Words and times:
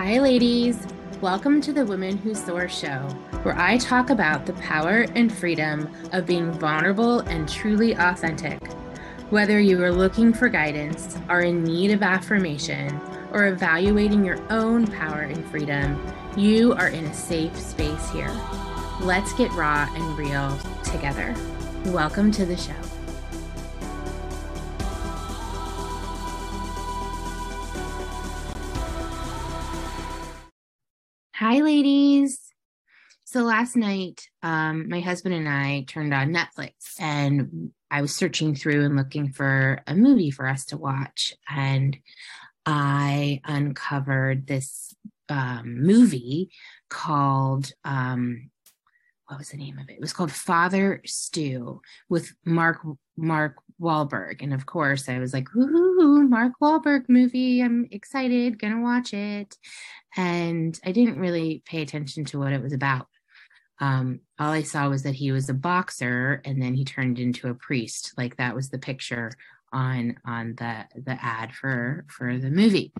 Hi, 0.00 0.20
ladies. 0.20 0.86
Welcome 1.20 1.60
to 1.60 1.72
the 1.72 1.84
Women 1.84 2.18
Who 2.18 2.32
Soar 2.32 2.68
show, 2.68 3.00
where 3.42 3.58
I 3.58 3.78
talk 3.78 4.10
about 4.10 4.46
the 4.46 4.52
power 4.52 5.06
and 5.16 5.36
freedom 5.36 5.92
of 6.12 6.24
being 6.24 6.52
vulnerable 6.52 7.18
and 7.22 7.48
truly 7.48 7.96
authentic. 7.96 8.64
Whether 9.30 9.58
you 9.58 9.82
are 9.82 9.90
looking 9.90 10.32
for 10.32 10.48
guidance, 10.48 11.18
are 11.28 11.42
in 11.42 11.64
need 11.64 11.90
of 11.90 12.04
affirmation, 12.04 13.00
or 13.32 13.48
evaluating 13.48 14.24
your 14.24 14.40
own 14.52 14.86
power 14.86 15.22
and 15.22 15.44
freedom, 15.46 16.00
you 16.36 16.74
are 16.74 16.90
in 16.90 17.04
a 17.04 17.12
safe 17.12 17.58
space 17.58 18.08
here. 18.10 18.30
Let's 19.00 19.32
get 19.32 19.50
raw 19.54 19.92
and 19.96 20.16
real 20.16 20.56
together. 20.84 21.34
Welcome 21.86 22.30
to 22.30 22.46
the 22.46 22.56
show. 22.56 22.97
Hi, 31.58 31.64
ladies. 31.64 32.38
So 33.24 33.40
last 33.40 33.74
night, 33.74 34.28
um, 34.44 34.88
my 34.88 35.00
husband 35.00 35.34
and 35.34 35.48
I 35.48 35.86
turned 35.88 36.14
on 36.14 36.32
Netflix 36.32 37.00
and 37.00 37.72
I 37.90 38.00
was 38.00 38.14
searching 38.14 38.54
through 38.54 38.84
and 38.84 38.94
looking 38.94 39.32
for 39.32 39.82
a 39.88 39.96
movie 39.96 40.30
for 40.30 40.46
us 40.46 40.66
to 40.66 40.76
watch. 40.76 41.34
And 41.50 41.98
I 42.64 43.40
uncovered 43.44 44.46
this 44.46 44.94
um, 45.28 45.82
movie 45.82 46.52
called, 46.90 47.72
um, 47.84 48.50
what 49.26 49.40
was 49.40 49.48
the 49.48 49.56
name 49.56 49.80
of 49.80 49.88
it? 49.88 49.94
It 49.94 50.00
was 50.00 50.12
called 50.12 50.30
Father 50.30 51.02
Stu 51.04 51.80
with 52.08 52.32
Mark 52.44 52.86
Mark 53.16 53.56
Wahlberg. 53.80 54.42
And 54.42 54.52
of 54.52 54.66
course, 54.66 55.08
I 55.08 55.18
was 55.18 55.32
like, 55.32 55.48
ooh, 55.56 56.28
Mark 56.28 56.54
Wahlberg 56.60 57.08
movie. 57.08 57.60
I'm 57.60 57.86
excited, 57.90 58.58
gonna 58.58 58.82
watch 58.82 59.12
it. 59.14 59.56
And 60.16 60.78
I 60.84 60.92
didn't 60.92 61.18
really 61.18 61.62
pay 61.66 61.82
attention 61.82 62.24
to 62.26 62.38
what 62.38 62.52
it 62.52 62.62
was 62.62 62.72
about. 62.72 63.08
Um, 63.80 64.20
all 64.38 64.50
I 64.50 64.62
saw 64.62 64.88
was 64.88 65.04
that 65.04 65.14
he 65.14 65.30
was 65.30 65.48
a 65.48 65.54
boxer 65.54 66.42
and 66.44 66.60
then 66.60 66.74
he 66.74 66.84
turned 66.84 67.18
into 67.18 67.48
a 67.48 67.54
priest. 67.54 68.12
Like 68.16 68.36
that 68.36 68.54
was 68.54 68.70
the 68.70 68.78
picture 68.78 69.30
on 69.72 70.16
on 70.24 70.54
the 70.56 70.86
the 71.00 71.18
ad 71.22 71.54
for 71.54 72.04
for 72.08 72.38
the 72.38 72.50
movie. 72.50 72.92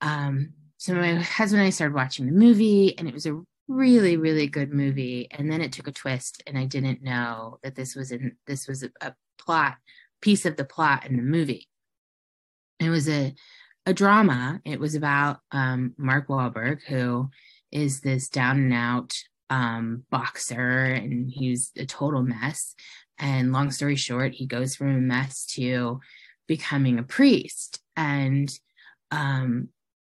Um, 0.00 0.54
so 0.78 0.94
my 0.94 1.16
husband 1.16 1.60
and 1.60 1.66
I 1.66 1.70
started 1.70 1.94
watching 1.94 2.26
the 2.26 2.32
movie 2.32 2.96
and 2.96 3.06
it 3.06 3.12
was 3.12 3.26
a 3.26 3.42
really 3.70 4.16
really 4.16 4.48
good 4.48 4.72
movie 4.72 5.28
and 5.30 5.50
then 5.50 5.60
it 5.60 5.70
took 5.70 5.86
a 5.86 5.92
twist 5.92 6.42
and 6.48 6.58
i 6.58 6.64
didn't 6.64 7.04
know 7.04 7.56
that 7.62 7.76
this 7.76 7.94
was 7.94 8.10
in 8.10 8.36
this 8.48 8.66
was 8.66 8.82
a, 8.82 8.90
a 9.00 9.14
plot 9.50 9.78
piece 10.22 10.46
of 10.46 10.56
the 10.56 10.64
plot 10.64 11.06
in 11.06 11.16
the 11.16 11.22
movie. 11.22 11.68
It 12.78 12.88
was 12.88 13.08
a 13.08 13.34
a 13.84 13.92
drama. 13.92 14.60
It 14.64 14.78
was 14.78 14.94
about 14.94 15.38
um, 15.50 15.94
mark 15.96 16.28
Wahlberg, 16.28 16.82
who 16.86 17.30
is 17.72 18.00
this 18.00 18.28
down 18.28 18.58
and 18.58 18.74
out 18.74 19.12
um, 19.48 20.04
boxer 20.10 20.84
and 20.84 21.28
he's 21.28 21.72
a 21.76 21.84
total 21.84 22.22
mess. 22.22 22.76
And 23.18 23.52
long 23.52 23.72
story 23.72 23.96
short 23.96 24.34
he 24.34 24.46
goes 24.46 24.76
from 24.76 24.94
a 24.94 25.00
mess 25.00 25.46
to 25.56 26.00
becoming 26.46 27.00
a 27.00 27.02
priest. 27.02 27.80
And 27.96 28.48
um, 29.10 29.70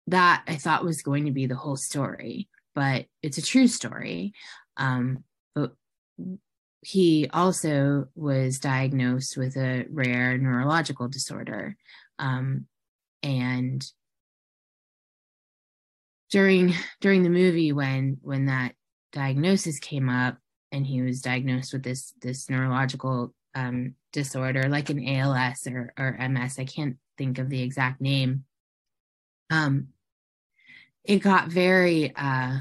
that 0.07 0.43
i 0.49 0.57
thought 0.57 0.85
was 0.85 1.03
going 1.03 1.27
to 1.27 1.31
be 1.31 1.47
the 1.47 1.55
whole 1.55 1.77
story 1.77 2.49
but 2.75 3.07
it's 3.23 3.39
a 3.39 3.43
true 3.43 3.69
story. 3.69 4.33
Um, 4.77 5.25
but 5.55 5.73
he 6.83 7.29
also 7.33 8.07
was 8.15 8.59
diagnosed 8.59 9.37
with 9.37 9.57
a 9.57 9.85
rare 9.91 10.39
neurological 10.39 11.09
disorder. 11.09 11.77
Um, 12.19 12.67
and 13.23 13.85
during 16.31 16.73
during 17.01 17.23
the 17.23 17.29
movie 17.29 17.73
when 17.73 18.19
when 18.23 18.47
that 18.47 18.75
diagnosis 19.13 19.79
came 19.79 20.09
up 20.09 20.39
and 20.73 20.87
he 20.87 21.03
was 21.03 21.21
diagnosed 21.21 21.73
with 21.73 21.83
this 21.83 22.15
this 22.23 22.49
neurological 22.49 23.35
um, 23.55 23.95
disorder 24.13 24.69
like 24.69 24.91
an 24.91 25.07
ALS 25.07 25.67
or 25.67 25.93
or 25.99 26.17
MS 26.29 26.59
I 26.59 26.65
can't 26.65 26.97
think 27.19 27.39
of 27.39 27.51
the 27.51 27.63
exact 27.63 28.01
name 28.01 28.45
um 29.51 29.89
it 31.05 31.19
got 31.19 31.49
very 31.49 32.15
uh 32.15 32.59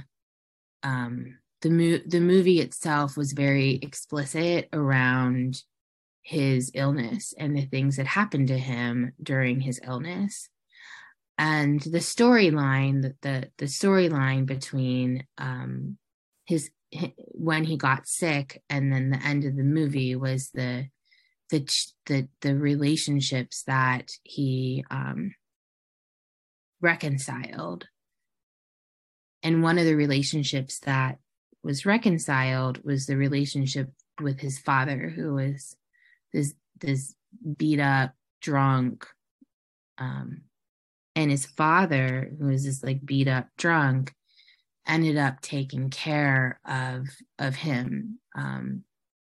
um 0.84 1.38
the 1.62 1.70
mo- 1.70 2.02
the 2.06 2.22
movie 2.22 2.60
itself 2.60 3.18
was 3.18 3.34
very 3.34 3.76
explicit 3.82 4.70
around 4.72 5.64
his 6.22 6.72
illness 6.74 7.34
and 7.38 7.56
the 7.56 7.66
things 7.66 7.98
that 7.98 8.08
happened 8.08 8.48
to 8.50 8.58
him 8.58 9.14
during 9.22 9.60
his 9.62 9.80
illness. 9.84 10.50
And 11.38 11.80
the 11.82 12.00
storyline 12.00 13.02
the 13.02 13.16
the, 13.22 13.50
the 13.58 13.66
storyline 13.66 14.46
between 14.46 15.26
um 15.38 15.98
his, 16.46 16.72
when 17.16 17.64
he 17.64 17.78
got 17.78 18.08
sick 18.08 18.62
and 18.70 18.92
then 18.92 19.10
the 19.10 19.24
end 19.24 19.46
of 19.46 19.56
the 19.56 19.64
movie 19.64 20.16
was 20.16 20.50
the 20.52 20.88
the 21.50 21.60
the 22.06 22.28
the 22.42 22.56
relationships 22.56 23.64
that 23.64 24.12
he 24.24 24.84
um 24.92 25.34
reconciled. 26.82 27.88
And 29.42 29.64
one 29.64 29.78
of 29.78 29.86
the 29.86 29.96
relationships 29.96 30.80
that 30.80 31.18
was 31.64 31.86
reconciled 31.86 32.84
was 32.84 33.06
the 33.06 33.18
relationship 33.18 33.90
with 34.22 34.40
his 34.40 34.60
father, 34.60 35.10
who 35.10 35.36
was 35.36 35.76
this 36.34 36.54
this 36.80 37.16
beat 37.58 37.80
up, 37.80 38.14
drunk, 38.42 39.06
um, 39.98 40.42
and 41.16 41.30
his 41.32 41.46
father, 41.46 42.32
who 42.40 42.48
was 42.48 42.64
this 42.64 42.84
like 42.84 43.06
beat 43.06 43.28
up 43.28 43.48
drunk, 43.58 44.14
ended 44.88 45.18
up 45.18 45.42
taking 45.42 45.90
care 45.90 46.60
of 46.66 47.08
of 47.38 47.56
him, 47.56 48.20
um, 48.36 48.84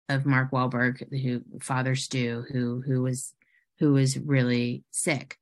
of 0.08 0.26
Mark 0.26 0.50
Wahlberg, 0.50 1.02
who 1.22 1.42
father 1.60 1.94
Stu, 1.94 2.44
who 2.50 2.82
who 2.84 3.02
was 3.02 3.34
who 3.78 3.92
was 3.92 4.18
really 4.18 4.84
sick, 4.90 5.36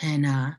and 0.00 0.26
uh, 0.26 0.50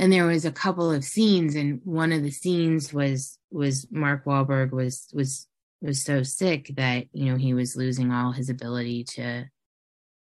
and 0.00 0.10
there 0.10 0.26
was 0.26 0.46
a 0.46 0.50
couple 0.50 0.90
of 0.90 1.04
scenes 1.04 1.54
and 1.54 1.78
one 1.84 2.10
of 2.10 2.22
the 2.22 2.30
scenes 2.30 2.90
was 2.90 3.38
was 3.50 3.86
Mark 3.90 4.24
Wahlberg 4.24 4.70
was 4.72 5.06
was 5.12 5.46
was 5.82 6.02
so 6.02 6.22
sick 6.22 6.72
that 6.76 7.08
you 7.12 7.26
know 7.26 7.36
he 7.36 7.52
was 7.52 7.76
losing 7.76 8.10
all 8.10 8.32
his 8.32 8.48
ability 8.48 9.04
to 9.04 9.44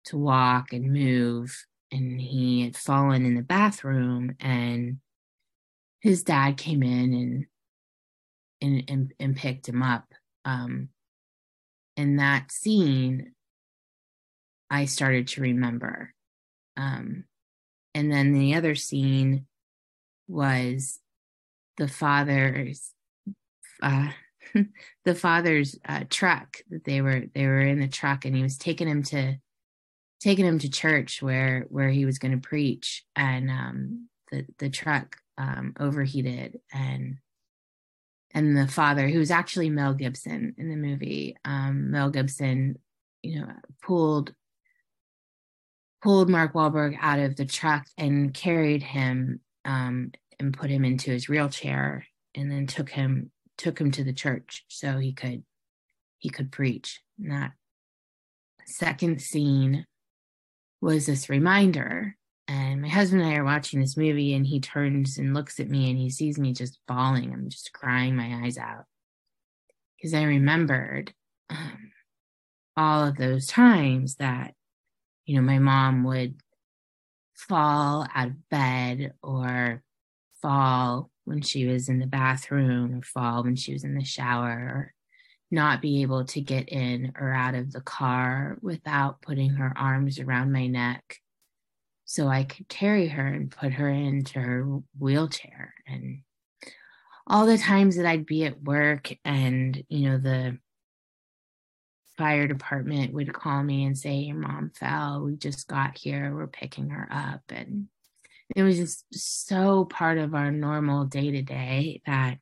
to 0.06 0.16
walk 0.16 0.72
and 0.72 0.90
move. 0.90 1.66
And 1.92 2.18
he 2.18 2.62
had 2.62 2.76
fallen 2.76 3.26
in 3.26 3.34
the 3.34 3.42
bathroom 3.42 4.36
and 4.40 5.00
his 6.00 6.22
dad 6.22 6.56
came 6.56 6.82
in 6.82 7.12
and 7.12 7.46
and 8.62 8.84
and, 8.88 9.14
and 9.20 9.36
picked 9.36 9.68
him 9.68 9.82
up. 9.82 10.14
Um 10.46 10.88
in 11.94 12.16
that 12.16 12.50
scene 12.50 13.34
I 14.70 14.86
started 14.86 15.28
to 15.28 15.42
remember. 15.42 16.14
Um 16.78 17.24
and 17.94 18.10
then 18.10 18.32
the 18.32 18.54
other 18.54 18.74
scene 18.74 19.44
was 20.28 21.00
the 21.76 21.88
father's 21.88 22.92
uh, 23.82 24.08
the 25.04 25.14
father's 25.14 25.78
uh, 25.88 26.04
truck 26.08 26.58
that 26.70 26.84
they 26.84 27.00
were 27.00 27.24
they 27.34 27.46
were 27.46 27.60
in 27.60 27.80
the 27.80 27.88
truck 27.88 28.24
and 28.24 28.36
he 28.36 28.42
was 28.42 28.58
taking 28.58 28.88
him 28.88 29.02
to 29.02 29.36
taking 30.20 30.44
him 30.44 30.58
to 30.58 30.70
church 30.70 31.22
where 31.22 31.66
where 31.68 31.90
he 31.90 32.04
was 32.04 32.18
going 32.18 32.32
to 32.32 32.48
preach. 32.48 33.04
And 33.16 33.50
um, 33.50 34.08
the 34.30 34.46
the 34.58 34.70
truck 34.70 35.16
um, 35.36 35.74
overheated 35.78 36.58
and 36.72 37.18
and 38.34 38.56
the 38.56 38.68
father 38.68 39.08
who 39.08 39.18
was 39.18 39.30
actually 39.30 39.70
Mel 39.70 39.94
Gibson 39.94 40.54
in 40.58 40.68
the 40.68 40.76
movie 40.76 41.36
um, 41.44 41.90
Mel 41.90 42.10
Gibson 42.10 42.78
you 43.22 43.40
know 43.40 43.52
pulled 43.82 44.34
pulled 46.02 46.28
Mark 46.28 46.52
Wahlberg 46.52 46.96
out 47.00 47.18
of 47.18 47.36
the 47.36 47.46
truck 47.46 47.86
and 47.96 48.34
carried 48.34 48.82
him 48.82 49.40
um, 49.68 50.12
and 50.40 50.56
put 50.56 50.70
him 50.70 50.84
into 50.84 51.10
his 51.10 51.28
wheelchair 51.28 52.06
and 52.34 52.50
then 52.50 52.66
took 52.66 52.88
him 52.88 53.30
took 53.58 53.78
him 53.78 53.90
to 53.90 54.04
the 54.04 54.12
church 54.12 54.64
so 54.68 54.98
he 54.98 55.12
could 55.12 55.44
he 56.18 56.30
could 56.30 56.50
preach. 56.50 57.00
And 57.18 57.30
that 57.30 57.52
second 58.66 59.20
scene 59.20 59.84
was 60.80 61.06
this 61.06 61.28
reminder. 61.28 62.16
And 62.48 62.80
my 62.80 62.88
husband 62.88 63.20
and 63.22 63.30
I 63.30 63.36
are 63.36 63.44
watching 63.44 63.80
this 63.80 63.96
movie 63.96 64.32
and 64.32 64.46
he 64.46 64.58
turns 64.58 65.18
and 65.18 65.34
looks 65.34 65.60
at 65.60 65.68
me 65.68 65.90
and 65.90 65.98
he 65.98 66.08
sees 66.08 66.38
me 66.38 66.54
just 66.54 66.78
bawling. 66.88 67.30
I'm 67.32 67.50
just 67.50 67.74
crying 67.74 68.16
my 68.16 68.42
eyes 68.42 68.56
out. 68.56 68.84
Because 69.96 70.14
I 70.14 70.22
remembered 70.22 71.12
um, 71.50 71.90
all 72.74 73.06
of 73.06 73.16
those 73.16 73.46
times 73.46 74.14
that 74.14 74.54
you 75.26 75.36
know 75.36 75.42
my 75.42 75.58
mom 75.58 76.04
would 76.04 76.40
fall 77.38 78.06
out 78.14 78.28
of 78.28 78.48
bed 78.50 79.14
or 79.22 79.82
fall 80.42 81.10
when 81.24 81.40
she 81.40 81.66
was 81.66 81.88
in 81.88 81.98
the 81.98 82.06
bathroom 82.06 82.98
or 82.98 83.02
fall 83.02 83.44
when 83.44 83.56
she 83.56 83.72
was 83.72 83.84
in 83.84 83.94
the 83.94 84.04
shower 84.04 84.50
or 84.50 84.94
not 85.50 85.80
be 85.80 86.02
able 86.02 86.24
to 86.24 86.40
get 86.40 86.68
in 86.68 87.12
or 87.18 87.32
out 87.32 87.54
of 87.54 87.72
the 87.72 87.80
car 87.80 88.58
without 88.60 89.22
putting 89.22 89.50
her 89.50 89.72
arms 89.76 90.18
around 90.18 90.52
my 90.52 90.66
neck 90.66 91.18
so 92.04 92.26
I 92.26 92.44
could 92.44 92.68
carry 92.68 93.08
her 93.08 93.26
and 93.26 93.50
put 93.50 93.72
her 93.74 93.88
into 93.88 94.40
her 94.40 94.80
wheelchair. 94.98 95.74
And 95.86 96.22
all 97.26 97.44
the 97.44 97.58
times 97.58 97.96
that 97.96 98.06
I'd 98.06 98.26
be 98.26 98.46
at 98.46 98.62
work 98.62 99.12
and, 99.24 99.82
you 99.88 100.08
know, 100.08 100.18
the 100.18 100.58
fire 102.18 102.48
department 102.48 103.14
would 103.14 103.32
call 103.32 103.62
me 103.62 103.84
and 103.84 103.96
say, 103.96 104.16
Your 104.16 104.36
mom 104.36 104.72
fell. 104.74 105.22
We 105.22 105.36
just 105.36 105.68
got 105.68 105.96
here. 105.96 106.34
We're 106.34 106.48
picking 106.48 106.90
her 106.90 107.08
up. 107.10 107.42
And 107.48 107.86
it 108.54 108.62
was 108.62 108.76
just 108.76 109.04
so 109.12 109.84
part 109.84 110.18
of 110.18 110.34
our 110.34 110.50
normal 110.50 111.04
day 111.04 111.30
to 111.30 111.42
day 111.42 112.02
that 112.06 112.38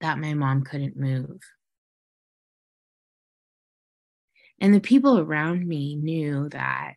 that 0.00 0.18
my 0.18 0.34
mom 0.34 0.64
couldn't 0.64 0.96
move. 0.96 1.40
And 4.58 4.74
the 4.74 4.80
people 4.80 5.18
around 5.18 5.66
me 5.66 5.94
knew 5.94 6.48
that 6.50 6.94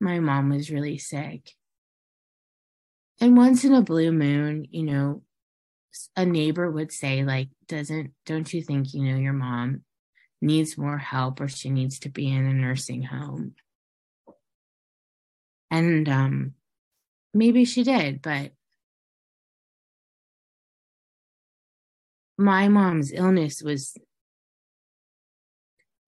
my 0.00 0.20
mom 0.20 0.50
was 0.50 0.70
really 0.70 0.98
sick. 0.98 1.50
And 3.20 3.36
once 3.36 3.64
in 3.64 3.72
a 3.72 3.82
blue 3.82 4.12
moon, 4.12 4.66
you 4.70 4.82
know, 4.82 5.22
a 6.16 6.24
neighbor 6.24 6.70
would 6.70 6.92
say 6.92 7.24
like 7.24 7.48
doesn't 7.68 8.12
don't 8.26 8.52
you 8.52 8.62
think 8.62 8.94
you 8.94 9.02
know 9.04 9.16
your 9.16 9.32
mom 9.32 9.82
needs 10.40 10.76
more 10.76 10.98
help 10.98 11.40
or 11.40 11.48
she 11.48 11.70
needs 11.70 12.00
to 12.00 12.08
be 12.08 12.28
in 12.28 12.46
a 12.46 12.52
nursing 12.52 13.02
home? 13.02 13.54
And 15.70 16.08
um 16.08 16.54
maybe 17.32 17.64
she 17.64 17.82
did 17.82 18.22
but 18.22 18.52
my 22.36 22.68
mom's 22.68 23.12
illness 23.12 23.62
was 23.62 23.96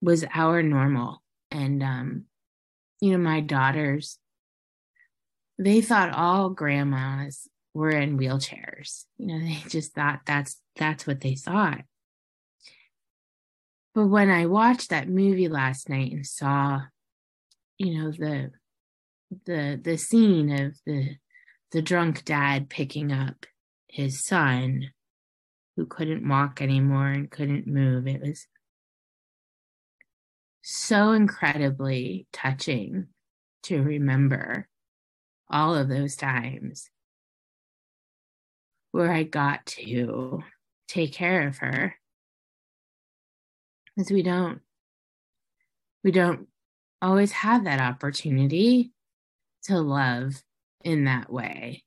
was 0.02 0.24
our 0.34 0.62
normal. 0.62 1.22
And 1.50 1.82
um 1.82 2.24
you 3.00 3.12
know 3.12 3.18
my 3.18 3.40
daughters 3.40 4.18
they 5.58 5.80
thought 5.80 6.12
all 6.12 6.50
grandmas 6.50 7.48
were 7.76 7.90
in 7.90 8.18
wheelchairs. 8.18 9.04
You 9.18 9.26
know, 9.26 9.38
they 9.44 9.62
just 9.68 9.94
thought 9.94 10.20
that's 10.26 10.60
that's 10.76 11.06
what 11.06 11.20
they 11.20 11.34
thought. 11.34 11.82
But 13.94 14.06
when 14.06 14.30
I 14.30 14.46
watched 14.46 14.90
that 14.90 15.08
movie 15.08 15.48
last 15.48 15.88
night 15.88 16.12
and 16.12 16.26
saw, 16.26 16.82
you 17.78 17.98
know, 17.98 18.10
the 18.10 18.50
the 19.44 19.80
the 19.82 19.96
scene 19.96 20.50
of 20.50 20.76
the 20.84 21.16
the 21.72 21.82
drunk 21.82 22.24
dad 22.24 22.68
picking 22.68 23.12
up 23.12 23.46
his 23.88 24.24
son 24.24 24.90
who 25.76 25.86
couldn't 25.86 26.26
walk 26.26 26.62
anymore 26.62 27.08
and 27.08 27.30
couldn't 27.30 27.66
move, 27.66 28.06
it 28.06 28.22
was 28.22 28.46
so 30.62 31.12
incredibly 31.12 32.26
touching 32.32 33.08
to 33.62 33.82
remember 33.82 34.68
all 35.50 35.74
of 35.74 35.88
those 35.88 36.16
times 36.16 36.90
where 38.96 39.12
I 39.12 39.24
got 39.24 39.66
to 39.66 40.42
take 40.88 41.12
care 41.12 41.46
of 41.46 41.58
her. 41.58 41.94
Because 43.94 44.10
we 44.10 44.22
don't 44.22 44.60
we 46.02 46.10
don't 46.10 46.48
always 47.02 47.32
have 47.32 47.64
that 47.64 47.80
opportunity 47.80 48.92
to 49.64 49.78
love 49.80 50.42
in 50.82 51.04
that 51.04 51.30
way. 51.30 51.84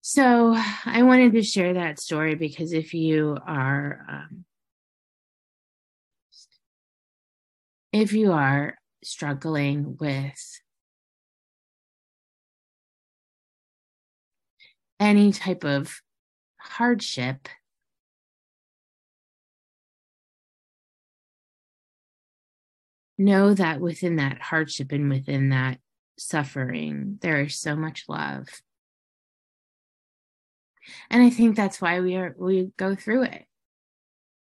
So 0.00 0.54
I 0.84 1.02
wanted 1.04 1.32
to 1.34 1.42
share 1.42 1.74
that 1.74 2.00
story 2.00 2.34
because 2.34 2.72
if 2.72 2.92
you 2.92 3.38
are 3.46 4.04
um, 4.08 4.44
if 7.92 8.12
you 8.12 8.32
are 8.32 8.78
struggling 9.04 9.96
with 10.00 10.61
any 15.02 15.32
type 15.32 15.64
of 15.64 16.00
hardship. 16.58 17.48
Know 23.18 23.52
that 23.52 23.80
within 23.80 24.16
that 24.16 24.40
hardship 24.40 24.92
and 24.92 25.10
within 25.10 25.48
that 25.50 25.78
suffering 26.18 27.18
there 27.20 27.40
is 27.42 27.58
so 27.58 27.74
much 27.74 28.04
love. 28.08 28.46
And 31.10 31.22
i 31.22 31.30
think 31.30 31.56
that's 31.56 31.80
why 31.80 32.00
we 32.00 32.16
are 32.16 32.34
we 32.38 32.70
go 32.76 32.94
through 32.94 33.24
it 33.24 33.44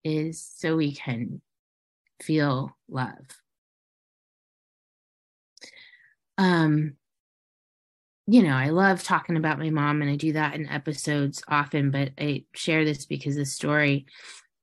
is 0.05 0.43
so 0.57 0.77
we 0.77 0.93
can 0.95 1.41
feel 2.23 2.77
love. 2.89 3.27
Um 6.39 6.97
you 8.31 8.45
know, 8.45 8.55
I 8.55 8.69
love 8.69 9.03
talking 9.03 9.37
about 9.37 9.59
my 9.59 9.71
mom 9.71 10.03
and 10.03 10.11
I 10.11 10.15
do 10.15 10.35
that 10.35 10.55
in 10.55 10.69
episodes 10.69 11.43
often, 11.49 11.91
but 11.91 12.11
I 12.17 12.45
share 12.55 12.85
this 12.85 13.05
because 13.05 13.35
the 13.35 13.45
story 13.45 14.07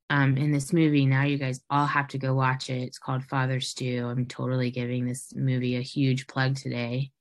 um, 0.10 0.38
in 0.38 0.54
this 0.54 0.72
movie, 0.72 1.06
now 1.06 1.24
you 1.24 1.38
guys 1.38 1.60
all 1.70 1.86
have 1.86 2.08
to 2.10 2.18
go 2.18 2.34
watch 2.34 2.70
it. 2.70 2.82
It's 2.82 2.98
called 2.98 3.26
Father 3.26 3.60
Stu. 3.60 4.08
I'm 4.08 4.26
totally 4.26 4.72
giving 4.72 5.06
this 5.06 5.34
movie 5.36 5.76
a 5.76 5.82
huge 5.82 6.28
plug 6.28 6.56
today. 6.56 7.12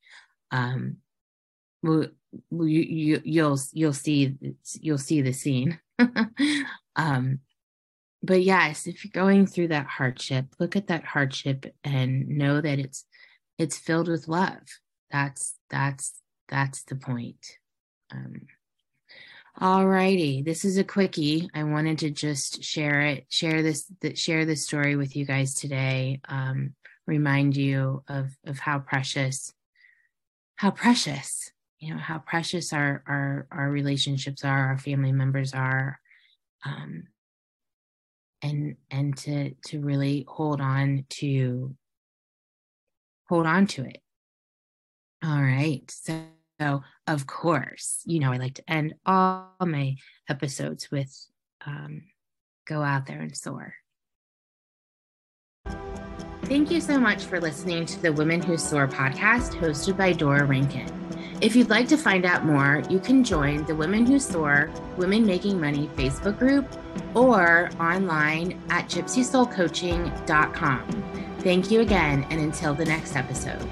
Um, 0.52 0.98
you, 1.82 2.12
you, 2.52 3.20
you'll 3.24 3.58
you'll 3.72 3.92
see 3.92 4.36
you'll 4.80 4.98
see 4.98 5.22
the 5.22 5.32
scene. 5.32 5.80
um, 6.96 7.40
but 8.22 8.42
yes, 8.44 8.86
if 8.86 9.04
you're 9.04 9.10
going 9.10 9.48
through 9.48 9.68
that 9.68 9.86
hardship, 9.86 10.46
look 10.60 10.76
at 10.76 10.86
that 10.86 11.06
hardship 11.06 11.74
and 11.82 12.28
know 12.28 12.60
that 12.60 12.78
it's 12.78 13.04
it's 13.58 13.78
filled 13.78 14.06
with 14.06 14.28
love. 14.28 14.62
That's 15.10 15.56
that's 15.70 16.12
that's 16.48 16.82
the 16.84 16.96
point. 16.96 17.58
Um, 18.12 18.42
all 19.58 19.86
righty, 19.86 20.42
this 20.42 20.64
is 20.64 20.76
a 20.76 20.84
quickie. 20.84 21.48
I 21.54 21.64
wanted 21.64 21.98
to 22.00 22.10
just 22.10 22.62
share 22.62 23.00
it, 23.00 23.26
share 23.30 23.62
this, 23.62 23.90
share 24.14 24.44
this 24.44 24.64
story 24.64 24.96
with 24.96 25.16
you 25.16 25.24
guys 25.24 25.54
today. 25.54 26.20
Um, 26.28 26.74
remind 27.06 27.56
you 27.56 28.02
of 28.08 28.36
of 28.44 28.58
how 28.58 28.80
precious, 28.80 29.52
how 30.56 30.70
precious, 30.70 31.50
you 31.78 31.94
know, 31.94 32.00
how 32.00 32.18
precious 32.18 32.72
our 32.72 33.02
our 33.06 33.46
our 33.50 33.70
relationships 33.70 34.44
are, 34.44 34.68
our 34.68 34.78
family 34.78 35.12
members 35.12 35.54
are, 35.54 36.00
um, 36.64 37.04
and 38.42 38.76
and 38.90 39.16
to 39.18 39.54
to 39.68 39.80
really 39.80 40.26
hold 40.28 40.60
on 40.60 41.06
to 41.08 41.74
hold 43.28 43.46
on 43.46 43.66
to 43.68 43.84
it. 43.84 44.02
All 45.24 45.40
right, 45.40 45.90
so 45.90 46.20
so, 46.60 46.82
of 47.06 47.26
course, 47.26 48.00
you 48.04 48.20
know, 48.20 48.32
I 48.32 48.38
like 48.38 48.54
to 48.54 48.70
end 48.70 48.94
all 49.04 49.52
my 49.60 49.96
episodes 50.28 50.90
with 50.90 51.14
um, 51.66 52.02
go 52.66 52.82
out 52.82 53.06
there 53.06 53.20
and 53.20 53.36
soar. 53.36 53.74
Thank 56.44 56.70
you 56.70 56.80
so 56.80 56.98
much 57.00 57.24
for 57.24 57.40
listening 57.40 57.86
to 57.86 58.00
the 58.00 58.12
Women 58.12 58.40
Who 58.40 58.56
Soar 58.56 58.86
podcast 58.86 59.54
hosted 59.54 59.96
by 59.96 60.12
Dora 60.12 60.44
Rankin. 60.44 60.88
If 61.40 61.56
you'd 61.56 61.70
like 61.70 61.88
to 61.88 61.98
find 61.98 62.24
out 62.24 62.46
more, 62.46 62.84
you 62.88 63.00
can 63.00 63.24
join 63.24 63.64
the 63.64 63.74
Women 63.74 64.06
Who 64.06 64.20
Soar 64.20 64.70
Women 64.96 65.26
Making 65.26 65.60
Money 65.60 65.90
Facebook 65.96 66.38
group 66.38 66.68
or 67.14 67.68
online 67.80 68.62
at 68.70 68.88
gypsysoulcoaching.com. 68.88 71.36
Thank 71.40 71.70
you 71.70 71.80
again, 71.80 72.26
and 72.30 72.40
until 72.40 72.74
the 72.74 72.84
next 72.84 73.16
episode. 73.16 73.68